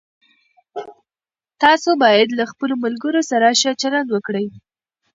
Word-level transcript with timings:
تاسو 1.61 1.89
باید 2.03 2.29
له 2.37 2.43
خپلو 2.51 2.73
ملګرو 2.83 3.21
سره 3.31 3.47
ښه 3.59 3.71
چلند 3.81 4.09
وکړئ. 4.11 4.45